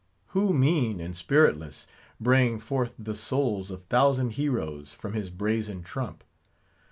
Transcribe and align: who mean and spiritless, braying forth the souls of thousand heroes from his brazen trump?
who 0.29 0.51
mean 0.51 0.99
and 0.99 1.15
spiritless, 1.15 1.85
braying 2.19 2.57
forth 2.57 2.95
the 2.97 3.13
souls 3.13 3.69
of 3.69 3.83
thousand 3.83 4.31
heroes 4.31 4.91
from 4.93 5.13
his 5.13 5.29
brazen 5.29 5.83
trump? 5.83 6.23